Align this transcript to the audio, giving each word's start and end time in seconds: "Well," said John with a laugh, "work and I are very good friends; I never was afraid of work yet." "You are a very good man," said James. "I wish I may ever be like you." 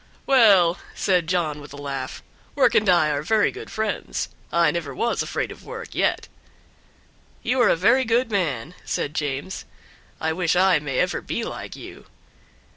"Well," 0.25 0.79
said 0.95 1.27
John 1.27 1.61
with 1.61 1.73
a 1.73 1.77
laugh, 1.77 2.23
"work 2.55 2.73
and 2.73 2.89
I 2.89 3.09
are 3.11 3.21
very 3.21 3.51
good 3.51 3.69
friends; 3.71 4.29
I 4.51 4.71
never 4.71 4.95
was 4.95 5.21
afraid 5.21 5.51
of 5.51 5.63
work 5.63 5.93
yet." 5.93 6.27
"You 7.43 7.61
are 7.61 7.69
a 7.69 7.75
very 7.75 8.03
good 8.03 8.31
man," 8.31 8.73
said 8.83 9.13
James. 9.13 9.63
"I 10.19 10.33
wish 10.33 10.55
I 10.55 10.79
may 10.79 10.97
ever 10.97 11.21
be 11.21 11.43
like 11.43 11.75
you." 11.75 12.07